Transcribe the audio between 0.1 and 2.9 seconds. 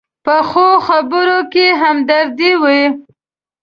پخو خبرو کې همدردي وي